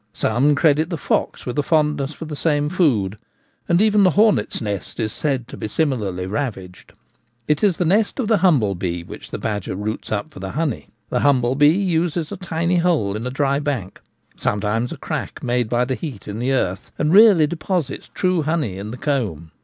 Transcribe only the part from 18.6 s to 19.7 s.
in the comb.